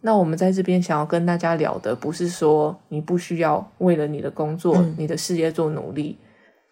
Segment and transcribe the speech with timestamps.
[0.00, 6.16] 那我们在这边想要跟大家聊的，不是说你不需要为了你的工作、嗯你的事业做努力，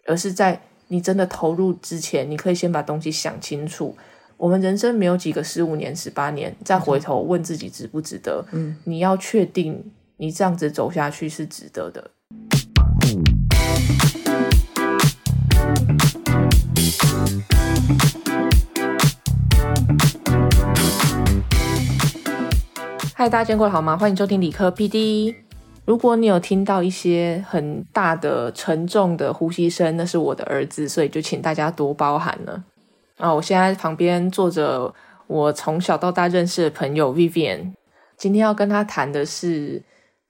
[0.05, 3.95] 而是在你真的投入之前，你可以先把东西想清楚。
[4.37, 8.45] 我们人生没有几个十五年、十八年，再回头问自己值不值得。
[8.51, 12.11] 嗯，你要确定你这样子走下去是值得的。
[23.29, 23.97] 大家见过好吗？
[23.97, 25.35] 欢迎收听理科 PD。
[25.83, 32.63] 如果你有听到一些很大的、沉重的呼吸声，那是我的儿子，所以就请大家多包涵了。
[33.17, 34.93] 啊，我现在旁边坐着
[35.27, 37.73] 我从小到大认识的朋友 Vivian，
[38.15, 39.83] 今天要跟他谈的是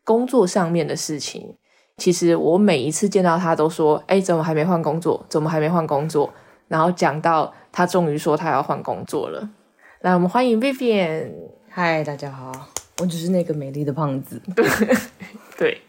[0.03, 1.55] 工作上面的事情。
[1.97, 5.23] 其实我每一次见到他都说：“哎，怎么还没换工作？
[5.29, 6.33] 怎么还没换工作？”
[6.67, 9.47] 然后讲到他终于说他要换工作了。
[10.01, 11.31] 来，我们欢迎 Vivian。
[11.69, 12.51] 嗨，大家好，
[12.99, 14.41] 我只是那个美丽的胖子。
[15.57, 15.81] 对，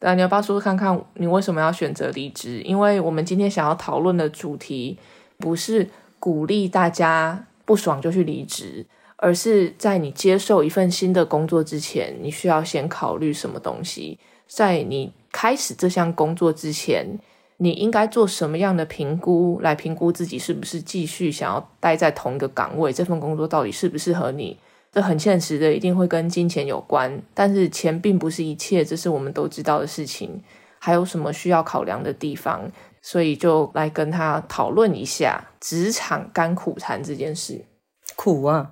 [0.00, 2.60] 那你要不要说说看看你为什么要选择离职？
[2.62, 4.98] 因为我们今天想要讨论的主题
[5.38, 14.18] 不是鼓励大家不爽就去离职，而是在你接受一份新的工作之前，你需要先考虑什么东西。
[14.46, 17.18] 在你开始这项工作之前，
[17.56, 22.92] 你应该做什么样的评估来评估自己是不是继续想要待在同一个岗位？
[22.92, 24.56] 这份工作到底适不适合你？
[24.96, 30.42] 这很现实的，一定会跟金钱有关，但是钱并不是一切，这是我们都知道的事情。
[30.78, 32.72] 还有什么需要考量的地方？
[33.02, 37.66] 所以就来跟他讨论一下职场甘苦谈这件事。
[38.14, 38.70] 苦啊！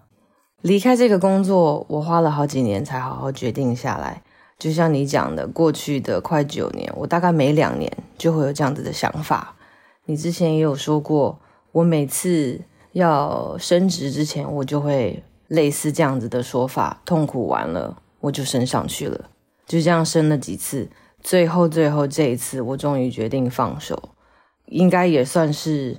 [0.62, 4.22] 离开这个工作，我花了好几年才好好决定下来。
[4.58, 9.54] 就像你讲的，过去的快九年，我大概每两年就会有这样子的想法。
[10.06, 11.38] 你之前也有说过，
[11.72, 19.30] 我每次要升职之前，我就会类似这样子的说法，痛苦完了，我就升上去了。
[19.66, 20.88] 就这样升了几次，
[21.20, 24.10] 最后最后这一次，我终于决定放手，
[24.66, 25.98] 应该也算是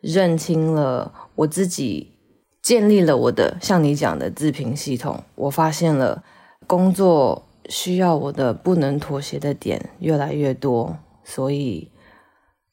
[0.00, 2.12] 认清了我自己，
[2.62, 5.22] 建立了我的像你讲的自评系统。
[5.34, 6.24] 我发现了
[6.66, 11.90] 工作需要我的不能妥协的点越来越多，所以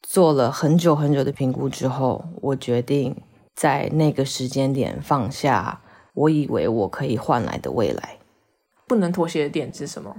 [0.02, 3.16] 做了很久很久的评估之后，我决定
[3.54, 5.82] 在那个时间点放下
[6.20, 8.18] 我以为我可以换来的未来。
[8.86, 10.14] 不能妥协的点是什么？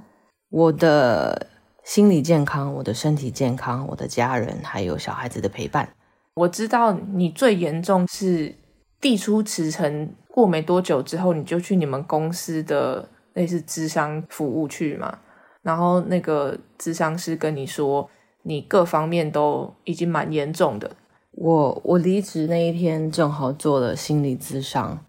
[0.48, 1.46] 我的
[1.84, 5.86] 心理健康、我的身体健康、我的家人还有小孩子的陪伴。
[6.34, 8.54] 我知道你最严重是
[8.98, 15.18] 递出辞呈过没多久之后，你就去你们公司的类似智商服务去嘛，
[15.60, 18.08] 然后那个智商师跟你说，
[18.44, 20.90] 你各方面都已经蛮严重的。
[21.32, 25.04] 我我离职那一天正好做了心理咨商，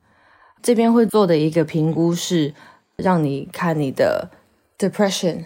[0.61, 2.53] 这边会做的一个评估是
[2.95, 4.29] 让你看你的
[4.77, 5.43] depression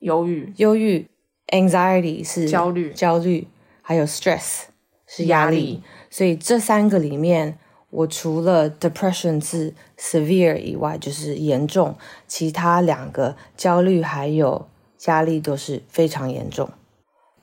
[0.00, 1.06] 忧郁、忧郁
[1.48, 3.48] ，anxiety 是焦虑焦虑，
[3.80, 4.62] 还有 stress
[5.06, 5.56] 是压力。
[5.56, 7.58] 压力所以这三个里面，
[7.90, 11.96] 我除了 depression 是 severe 以外，就是严重，
[12.26, 14.68] 其他两个焦虑还有
[15.06, 16.70] 压力都是非常严重。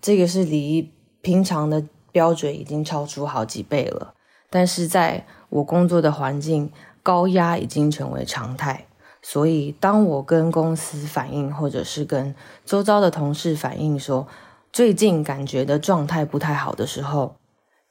[0.02, 0.92] 这个是离
[1.22, 4.14] 平常的标准已经超出好几倍了。
[4.50, 6.72] 但是在我工作的环境，
[7.04, 8.86] 高压已经成为常态。
[9.22, 12.34] 所以，当我跟公司反映，或者是跟
[12.66, 14.26] 周遭的同事反映说，
[14.72, 17.36] 最近感觉的状态不太好的时候，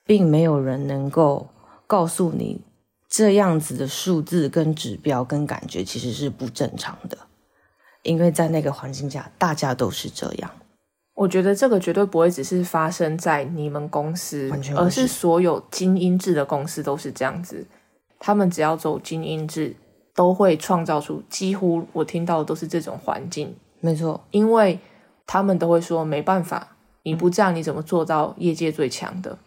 [0.04, 1.48] 并没有人能够
[1.86, 2.62] 告诉你
[3.10, 7.18] 这样子的数字跟指标跟感觉其实是不正常的，
[8.02, 10.50] 因为在那个环境下，大家都是这样。
[11.14, 17.66] 我觉得这个绝对不会只是发生在你们公司而是所有精英制的公司都是这样子。
[18.18, 19.76] 他们只要走精英制，
[20.14, 24.78] 都会创造出几乎我听到的都是这种环境，没错，因为
[25.26, 29.38] 他们都会说没办法，你不这样你怎么做到业界最强的？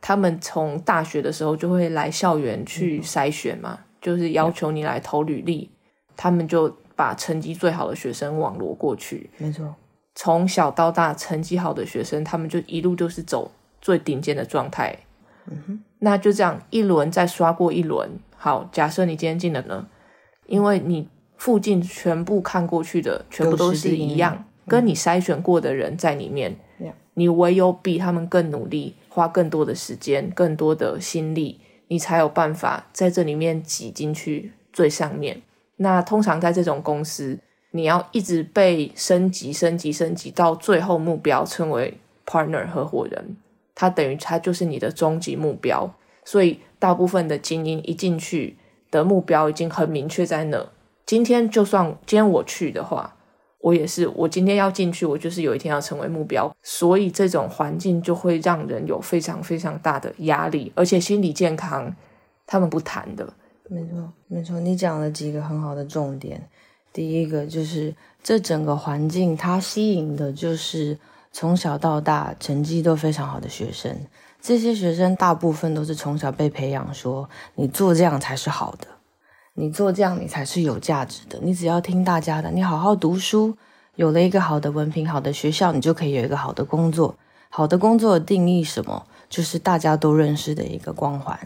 [0.00, 5.70] 他们从大学的时候就会来校园去筛选嘛，就是要求你来投履历，
[6.16, 9.74] 他们就把成绩最好的学生网罗过去，没错，
[10.14, 14.96] 从小到大成绩好的学生，他们就一路就是走最顶尖的状态。
[15.50, 18.10] 嗯哼，那就这样一轮再刷过一轮。
[18.36, 19.86] 好，假设你今天进了呢，
[20.46, 26.56] 因为你附近全部看过去的全部都是一样，跟你筛选过的人在里面
[27.14, 31.58] 你唯有比他们更努力，花更多的时间、更多的心力，
[31.88, 35.40] 你才有办法在这里面挤进去最上面。
[35.76, 37.38] 那通常在这种公司，
[37.70, 43.36] 你要一直被升级、升级、升级，到最后目标称为 partner 合伙人，
[43.76, 45.88] 它等于它就是你的终极目标。
[46.24, 48.56] 所以大部分的精英一进去
[48.90, 50.68] 的目标已经很明确在那，
[51.06, 53.14] 今天就算今天我去的话，
[53.60, 61.94] 我也是，我今天要进去，我就是有一天要成为目标，所以这种环境就会让人有非常非常大的压力，而且心理健康
[62.44, 63.32] 他们不谈的。
[63.68, 66.48] 没错，没错，你讲了几个很好的重点。
[66.92, 70.98] 第一个就是这整个环境，它吸引的就是
[71.38, 73.94] 从小到大成绩都非常好的学生。
[74.40, 78.86] 这些学生大部分都是从小被培养，说你做这样才是好的，
[79.52, 81.38] 你做这样你才是有价值的。
[81.42, 83.54] 你只要听大家的，你好好读书，
[83.96, 87.14] 有了一个好的文凭、好的学校，你就可以有一个好的工作。
[87.50, 89.04] 好的工作定义什么？
[89.28, 91.38] 就是大家都认识的一个光环。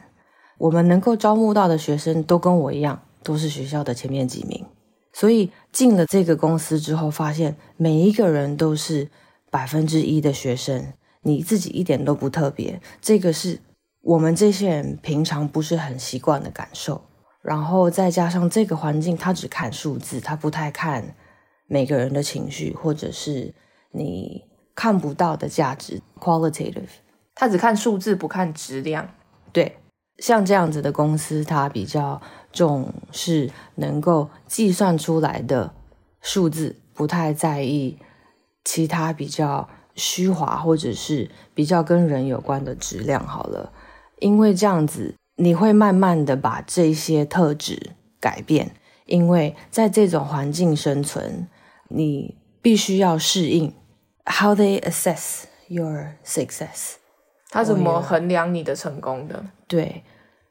[0.58, 4.64] 我们能够招募到的学生都跟我一样，都是学校的前面几名。
[5.12, 9.08] 所以进了这个公司之后，发现每一个人都是
[9.50, 10.92] 百分之一的学生，
[11.22, 12.80] 你自己一点都不特别。
[13.00, 13.58] 这个是
[14.00, 17.02] 我们这些人平常不是很习惯的感受。
[17.42, 21.14] 然后再加上这个环境，他只看数字，他不太看
[21.66, 23.54] 每个人的情绪，或者是
[23.92, 24.44] 你
[24.74, 26.88] 看不到的价值 （qualitative）。
[27.34, 29.08] 他只看数字，不看质量。
[29.52, 29.78] 对，
[30.18, 32.20] 像这样子的公司，它比较。
[32.52, 35.72] 重视能够计算出来的
[36.20, 37.96] 数字，不太在意
[38.64, 43.26] 其他比较虚华或者是比较跟人有关的质量。
[43.26, 43.72] 好了，
[44.18, 47.90] 因为这样子你会慢慢的把这些特质
[48.20, 48.70] 改变，
[49.06, 51.48] 因为在这种环境生存，
[51.88, 53.74] 你必须要适应。
[54.24, 56.94] How they assess your success？
[57.48, 59.44] 他怎么衡量你的成功的？
[59.66, 60.04] 对。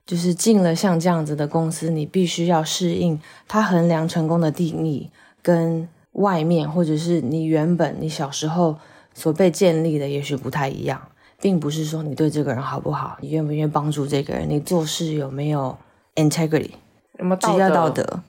[0.05, 5.11] 就是进了像这样子的公司，你必须要适应他衡量成功的定义，
[5.43, 8.77] 跟外面或者是你原本你小时候
[9.13, 11.01] 所被建立的也许不太一样，
[11.39, 15.77] 并不是说你对这个人好不好，你愿不愿意帮助这个人，你做事有没有
[16.15, 16.71] integrity，
[17.17, 18.21] 有没有职业道德？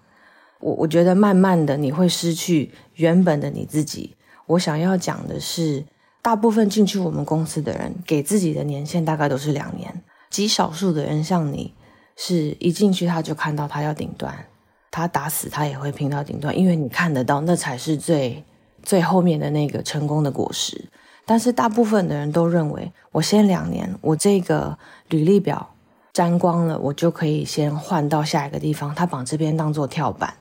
[0.60, 4.14] 我我觉得慢慢的你会失去原本的你自己。
[4.46, 5.84] 我想要讲的是，
[6.20, 10.02] 大部分进去我们公司的人，给自己的年限大概都是两年。
[10.28, 11.72] 极少数的人像你，
[12.16, 14.46] 是一进去他就看到他要顶端，
[14.90, 18.44] 他打死他也会拼到顶端，因为你看得到那才是最
[18.82, 20.88] 最后面的那个成功的果实。
[21.26, 24.76] 但是大部分的人都认为，我先两年，我这个
[25.08, 25.74] 履历表
[26.12, 28.92] 沾光了，我就可以先换到下一个地方。
[28.94, 30.34] 他把这边当做跳板。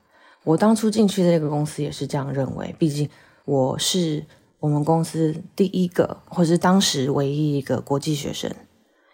[0.43, 3.07] 我当初进去这个公司也是这样认为，毕竟
[3.45, 4.25] 我是
[4.59, 8.49] 我们公司第一个，或是当时唯一一个国际学生。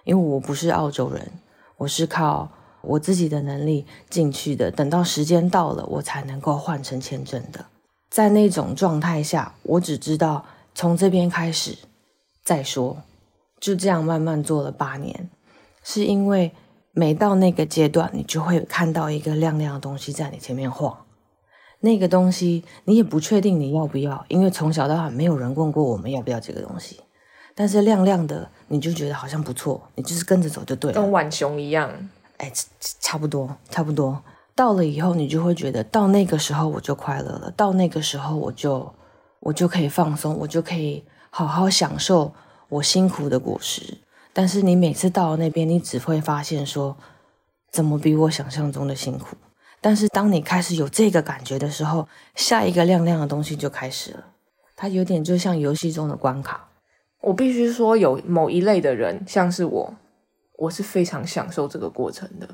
[0.05, 1.29] 因为我不是澳洲人，
[1.75, 2.49] 我是靠
[2.87, 4.71] 我自己的能力进去的。
[4.71, 7.65] 等到时间到了，我才能够换成签证的。
[8.09, 11.77] 在那种状态下，我只知道从这边开始
[12.43, 12.97] 再说，
[13.59, 15.29] 就这样慢慢做了八年。
[15.83, 16.51] 是因为
[16.93, 20.97] 每到那个阶段，你就会看到一个亮亮的东西在你前面晃。
[21.81, 26.99] 那个东西你也不确定你要不要，因为从小到大没有人问过我们要不要这个东西。
[27.53, 31.01] 但是亮亮的，你就觉得好像不错，你就是跟着走就对了。
[31.01, 31.91] 跟浣熊一样，
[32.37, 32.51] 哎，
[32.99, 34.21] 差不多，差不多。
[34.53, 38.93] 到了以后，你就会觉得到那个时候我就快乐了，到那个时候我就
[39.39, 42.33] 我就可以放松，我就可以好好享受
[42.69, 43.97] 我辛苦的果实。
[44.31, 46.95] 但是你每次到了那边，你只会发现说，
[47.71, 49.35] 怎么比我想象中的辛苦？
[49.81, 54.25] 但是当你开始有这个感觉的时候，下一个亮亮的东西就开始了。
[54.75, 56.67] 它有点就像游戏中的关卡。
[57.21, 59.93] 我必须说，有某一类的人，像是我，
[60.57, 62.47] 我是非常享受这个过程的。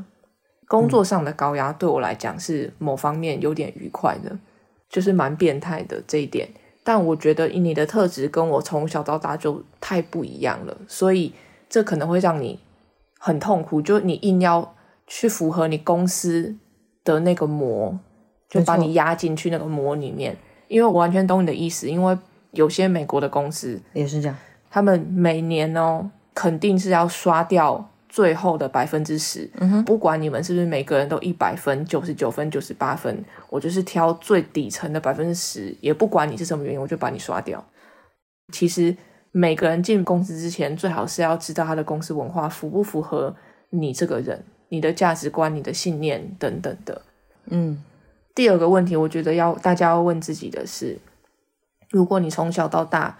[0.67, 4.38] 工作上的高压对我来讲是某方面有点愉快的，
[4.89, 6.48] 就是蛮变态的这一点。
[6.84, 11.34] 但我觉得你的特质跟我从小到大就太不一样了，所以
[11.70, 12.60] 这可能会让你
[13.20, 13.81] 很痛苦。
[13.81, 14.74] 就你硬要
[15.05, 16.55] 去符合你公司
[17.03, 18.00] 的那个模，
[18.50, 20.36] 就把你压进去那个模里面。
[20.67, 22.17] 因为我完全懂你的意思，因为
[22.51, 24.38] 有些美国的公司也是这样。
[24.70, 29.50] 他们每年哦，肯定是要刷掉最后的百分之十。
[29.60, 37.64] 嗯哼，不管你们是不是每个人都一百分、九十九分、九十八分，我就是挑最底层的百分之十，也不管你是什么原因，我就把你刷掉。
[38.52, 38.96] 其实
[39.32, 43.36] 每个人进公司之前，最好是要知道他的公司文化符不符合
[43.70, 47.02] 你这个人、你的价值观、你的信念等等的。
[47.46, 47.82] 嗯，
[48.36, 50.98] 第二个问题，我觉得要大家要问自己的是：
[51.90, 53.18] 如果你从小到大。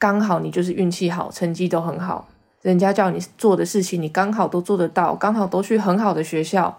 [0.00, 2.26] 刚好你就是运气好，成绩都很好，
[2.62, 6.78] 人家叫你做的事情，你刚好都做得到，刚好都去很好的学校。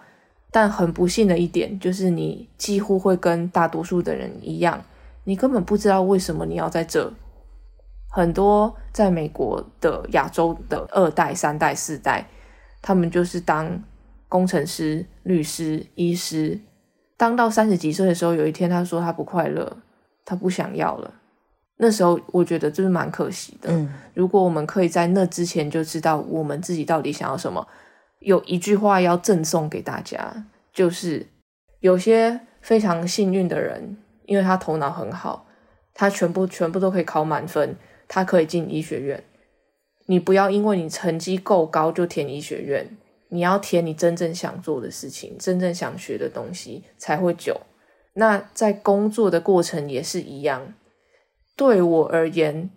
[0.53, 4.83] 但很不幸的一点就是，你几乎会跟大多数的人一样，
[5.23, 7.13] 你根本不知道为什么你要在这。
[8.09, 12.27] 很多在美国的亚洲的二代、三代、四代，
[12.81, 13.81] 他们就是当
[14.27, 16.59] 工程师、律师、医师。
[17.15, 19.77] 当到三十几岁的时候，有一天他说他不快乐，
[20.25, 21.13] 他不想要了。
[21.83, 23.71] 那时候我觉得就是蛮可惜的。
[23.71, 27.67] 嗯如果我们可以在那之前就知道我们自己到底想要什么，
[28.19, 31.25] 有一句话要赠送给大家，就是
[31.79, 35.47] 有些非常幸运的人，因为他头脑很好，
[35.95, 37.75] 他全部全部都可以考满分，
[38.07, 39.23] 他可以进医学院。
[40.05, 42.85] 你不要因为你成绩够高就填医学院，
[43.29, 47.59] 你要填你真正想做的事情，真正想学的东西才会久。
[48.13, 50.73] 那在工作的过程也是一样，
[51.55, 52.69] 对我而言，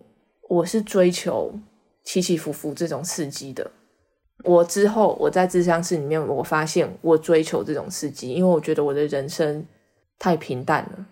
[0.49, 1.59] 我是追求
[2.03, 3.71] 起起伏伏这种刺激的。
[4.43, 9.67] 我之后我在智商室里面，我发现我追求这种刺激，因为我觉得我的人生
[10.19, 11.07] 太平淡了。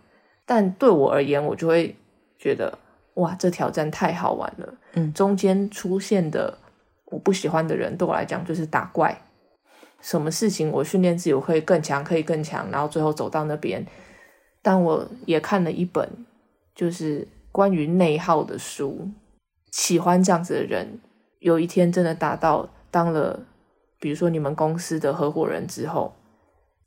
[0.45, 1.97] 但对我而言，我就会
[2.39, 2.77] 觉得
[3.15, 4.75] 哇，这挑战太好玩了。
[4.95, 6.59] 嗯中间出现的
[7.07, 9.17] 我不喜欢的人，对我来讲就是打怪。
[10.01, 13.87] 什么事情我训练自己，我可以更强，可以更强，然后最后走到那边。
[14.61, 16.27] 但我也看了一本
[16.75, 19.11] 就是关于内耗的书，
[19.71, 20.99] 喜欢这样子的人，
[21.39, 23.41] 有一天真的达到当了，
[24.01, 26.15] 比如说你们公司的合伙人之后，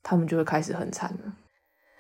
[0.04, 1.34] 他们就会开始很惨了，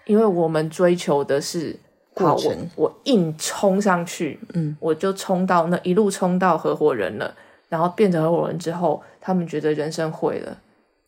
[0.05, 1.79] 因为我们追求的是
[2.15, 2.69] 好过程。
[2.75, 7.35] 我我硬冲上去，嗯，我就冲到那一路冲到合伙人了，
[7.69, 10.57] 然后变成合伙人之后，他们觉得人生毁了，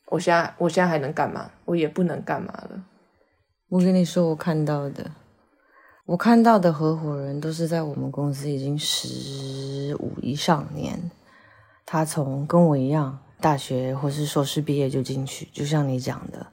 [0.08, 1.50] 我现在我现在还能干嘛？
[1.66, 2.84] 我也不能干嘛了。
[3.70, 5.12] 我跟你说，我看到的，
[6.08, 11.12] 我看到的合伙人都是在我们公司已经十五以上年。
[11.86, 16.48] 他从跟我一样，大学或是硕士毕业就进去，就像你讲的，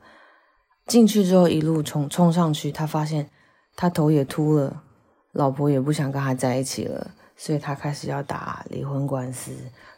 [0.87, 3.31] 进去之后一路冲冲上去，他发现
[3.77, 4.83] 他头也秃了，
[5.31, 9.53] 老婆也不想跟他在一起了，所以他开始要打离婚官司。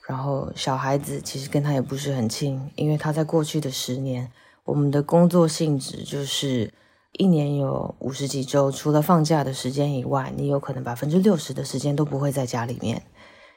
[0.06, 4.30] 然后小孩子其实跟他也不是很亲，因为他在过去的十年，
[4.64, 6.72] 我们的工作性质就是
[7.18, 13.02] 一年有五十几周，除了放假的时间以外，你有可能百分之六十的时间都不会在家里面，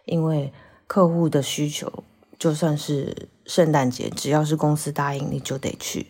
[0.06, 0.51] 因为
[0.88, 1.92] 客户的需求，
[2.38, 6.08] 就算是圣诞节，只要是公司答应，你就得去。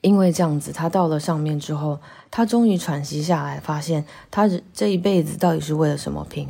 [0.00, 1.98] 因为这样子，他到了上面之后，
[2.30, 6.48] 他终于喘息下来，发现他这一辈子到底是为了什么拼？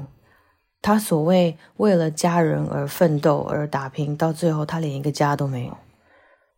[0.83, 5.76] 他所谓为了家人而奋斗而打拼，到最后他连一个家都没有。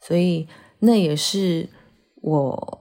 [0.01, 0.49] 所以
[0.79, 1.69] 那也是
[2.23, 2.81] 我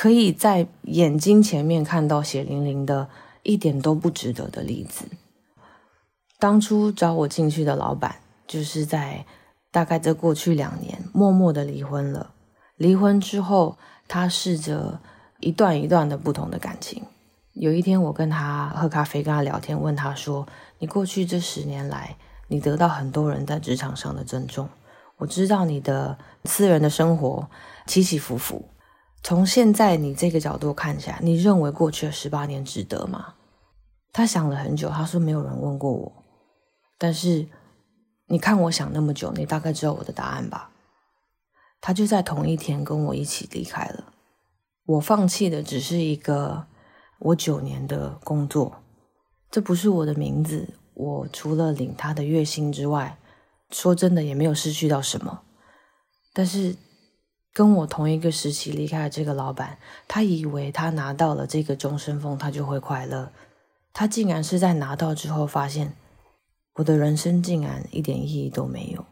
[0.00, 3.10] 可以在眼睛前面看到血淋淋的，
[3.42, 5.04] 一点都不值得的例子。
[6.38, 8.16] 当初找我进去的老板，
[8.46, 9.26] 就是在
[9.70, 12.32] 大概这过去两年，默默的离婚了。
[12.78, 13.76] 离婚之后，
[14.08, 14.98] 他试着
[15.38, 17.04] 一段一段的不同的感情。
[17.52, 20.48] 有一天，我跟他喝咖啡，跟他聊天，问他说
[20.80, 22.16] ：“你过去这十年来，
[22.48, 24.66] 你得到很多人在职场上的尊重。
[25.18, 26.16] 我知道你的
[26.46, 27.50] 私人的生活
[27.86, 28.64] 起起伏伏。
[29.22, 33.34] 从现在你这个角度看起来，你认为过去的十八年值得吗？”
[34.12, 36.24] 他想了很久，他说：“没有人问过我，
[36.98, 37.46] 但是
[38.26, 40.70] 你看我想那么久，你大概知道我的答案吧？”
[41.80, 44.12] 他就在同一天跟我一起离开了。
[44.84, 46.66] 我放弃的只是一个
[47.20, 48.82] 我九年的工作，
[49.50, 50.68] 这不是我的名字。
[50.94, 53.16] 我除了领他的月薪之外，
[53.70, 55.42] 说真的也没有失去到什么。
[56.32, 56.74] 但是
[57.52, 63.32] 跟我同一个时期离开的这个老板，他以为他拿到了这个终身俸，他就会快乐。
[63.92, 65.94] 他竟然是在拿到之后发现，
[66.74, 69.04] 我的人生竟然一点意义都没有。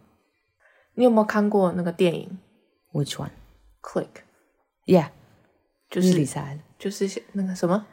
[0.95, 2.39] 你有没有看过那个电影
[2.93, 3.27] Which one?
[3.83, 4.07] 《Click》
[4.87, 5.09] ？Yeah，
[5.91, 7.87] 就是李三就是那个什么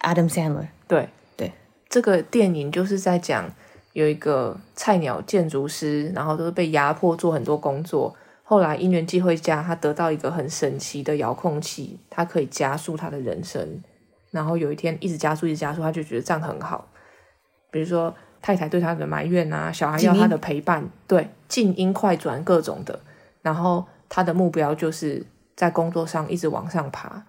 [0.00, 0.68] ？Adam Sandler。
[0.88, 1.52] 对对，
[1.88, 3.54] 这个电影就是在讲
[3.92, 8.16] 有一个菜鸟建筑师，然后都是被压迫做很多工作。
[8.52, 13.82] 后来因缘际会下，他得到一个很神奇的遥控器，它可以加速他的人生。
[14.30, 16.86] 然后有一天一直加速，一直加速，他就觉得这样很好。
[17.70, 23.00] 比如说太太对他的埋怨啊，小孩要他的陪伴，对，静音快转各种的。
[23.40, 25.24] 然后他的目标就是
[25.56, 27.24] 在工作上一直往上爬。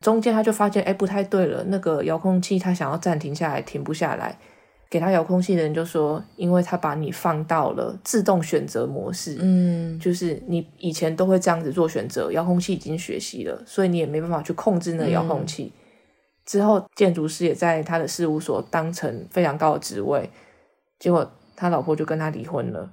[0.00, 4.38] 中间他就发现，哎，不太对了，那个遥控器他想要暂停下来，停不下来。
[4.90, 9.98] 给他遥控器的人就说，因为他把你放到了自动选择模式，嗯。
[10.00, 15.72] 就是你以前都会这样子做选择，遥控器已经学习了，所以你也没办法去控制那个遥控器。
[16.46, 20.30] 之后建筑师也在他的事务所当成非常高的职位，
[20.98, 22.90] 结果他老婆就跟他离婚了。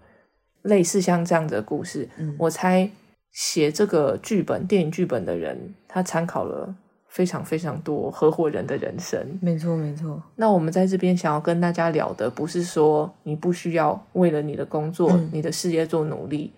[0.64, 2.36] 类似像这样子的故事，嗯。
[2.40, 2.90] 我猜
[3.32, 6.76] 写这个剧本、电影剧本的人，他参考了
[7.16, 9.40] 非常非常多合伙人的人生。
[9.42, 16.52] 没错没错，那我们在这边想要跟大家聊的，不是说你不需要为了你的工作、嗯你的事业做努力，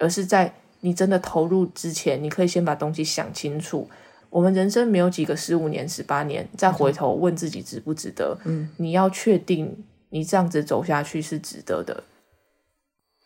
[0.00, 3.88] 而是在你真的投入之前，你可以先把东西想清楚。
[4.28, 8.36] 我们人生没有几个十五年、十八年，再回头问自己值不值得。
[8.44, 12.02] 嗯，你要确定你这样子走下去是值得的。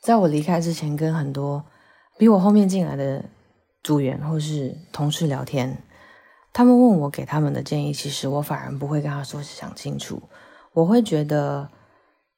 [0.03, 1.65] 在我离开之前，跟很多
[2.19, 3.25] 比我后面进来的
[3.83, 5.75] 组员或是同事聊天，
[6.57, 10.23] 他们问我给他们的建议，其实我反而不会跟他说想清楚，
[10.73, 11.69] 我会觉得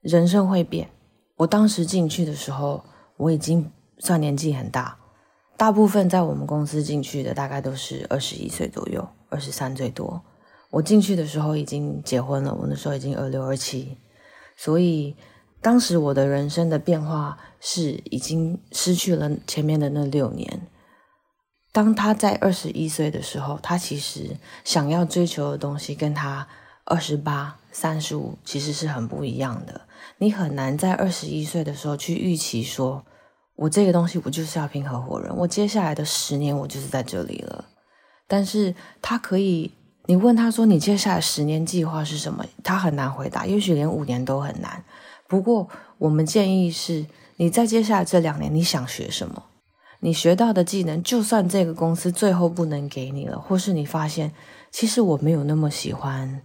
[0.00, 0.90] 人生会变。
[1.36, 2.82] 我当时进去的时候，
[3.16, 3.70] 我已经
[4.00, 4.98] 算年纪很大。
[5.56, 10.20] 大部分在我们公司进去的大概都是二十一岁左右，二十三岁多。
[10.70, 13.98] 我进去的时候已经结婚了，我那时候已经二六二七，
[14.56, 15.14] 所以
[15.60, 20.60] 当时我的人生的变化是已经失去了前面的那六年。
[21.78, 26.44] 当他在二十一岁的时候，他其实想要追求的东西跟他
[26.86, 29.82] 二十八、三十五其实是很不一样的。
[30.16, 33.04] 你很难在二十一岁的时候去预期说。
[33.54, 35.32] 我这个东西，我就是要拼合伙人。
[35.36, 37.64] 我接下来的十年，我就是在这里了。
[38.26, 39.72] 但是他可以，
[40.06, 42.44] 你问他说，你接下来十年计划是什么？
[42.64, 44.82] 他很难回答，也许连五年都很难。
[45.28, 45.68] 不过，
[45.98, 47.06] 我们建议是，
[47.36, 49.44] 你在接下来这两年，你想学什么？
[50.00, 54.32] 你学到的技能，就算这个公司最后不能给你了，或是你发现，
[54.70, 56.42] 其实我没有那么喜欢。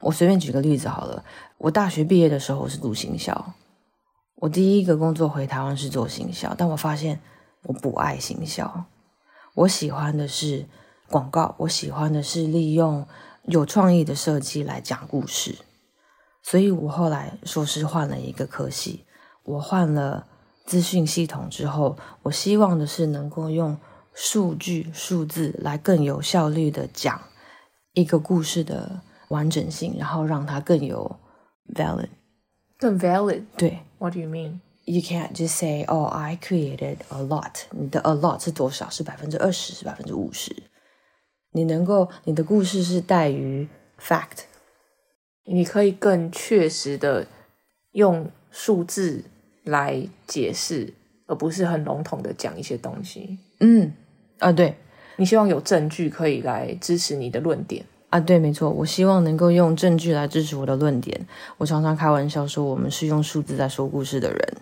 [0.00, 1.24] 我随便举个例子好了，
[1.58, 3.54] 我大学毕业的时候，我是读行销。
[4.36, 7.20] 我第一个工作回台湾是做行销，但我发现
[7.62, 8.84] 我不爱行销，
[9.54, 10.66] 我喜欢的是
[11.08, 13.06] 广告，我喜欢的是利用
[13.44, 15.56] 有创意的设计来讲故事，
[16.42, 19.04] 所以我后来说是换了一个科系，
[19.44, 20.26] 我换了
[20.64, 23.76] 资讯系统之后，我希望的是能够用
[24.14, 27.20] 数据数字来更有效率的讲
[27.92, 31.18] 一个故事的完整性，然后让它更有
[31.74, 32.08] valid。
[32.78, 34.60] 更 valid，对，What do you mean?
[34.84, 38.90] You can't just say, "Oh, I created a lot." 你的 a lot 是多少？
[38.90, 40.54] 是百分之二十，是百分之五十？
[41.52, 43.68] 你能够，你的故事是带于
[44.00, 44.44] fact，
[45.44, 47.26] 你可以更确实的
[47.92, 49.24] 用数字
[49.64, 50.92] 来解释，
[51.26, 53.38] 而不是很笼统的讲一些东西。
[53.60, 53.92] 嗯，
[54.38, 54.76] 啊，对，
[55.16, 57.84] 你希望有证据可以来支持你的论点。
[58.10, 61.26] 啊，对，没错，我希望能够用证据来支持我的论点。
[61.56, 64.56] 我常常开玩笑说，我们是用数字在说故事的人。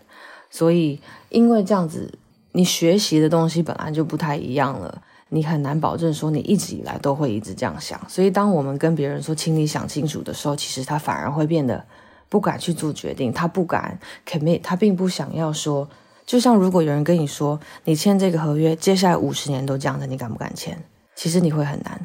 [0.50, 2.12] 所以，因为这样子，
[2.52, 8.00] 你学习的东西本来就不太一样了，你很难保证说你一直以来都会一直这样想。
[8.08, 11.84] 所以，当我们跟别人说，请你想清楚的时候，其实他反而会变得
[12.30, 15.86] 不敢去做决定，他不敢 commit，他并不想要说。
[16.24, 20.78] 就像如果有人跟你说，你签这个合约，接下来五十年都这样的，你敢不敢签？
[21.16, 22.00] 其实你会很难。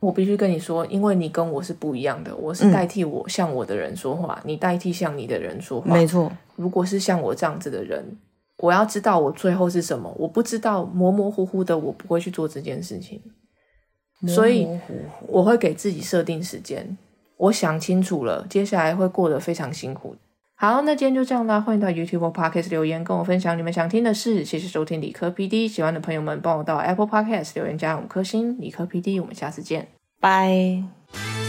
[0.00, 5.92] 我必须跟你说，因为你跟我是不一样的，我是代替我向我的人说话，你代替向你的人说话。
[5.92, 8.16] 没错，如果是像我这样子的人，
[8.58, 13.20] 我要知道我最后是什么，我不知道模模糊糊的，我不会去做这件事情。
[14.26, 14.66] 所以
[15.28, 16.96] 我会给自己设定时间，
[17.36, 20.16] 我想清楚了，接下来会过得非常辛苦。
[20.58, 24.42] 好，那今天就这样啦，欢迎到 YouTube Podcast 留言跟我分享你们想听的事。
[24.42, 28.58] 谢谢收听理科 PD，喜欢的朋友们帮我到 Apple Podcast 留言加五颗星。
[28.58, 31.45] 理科 PD，我们下次见，拜。